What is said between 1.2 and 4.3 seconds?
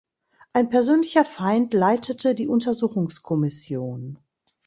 Feind leitete die Untersuchungskommission.